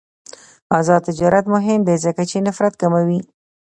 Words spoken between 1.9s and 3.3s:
ځکه چې نفرت کموي.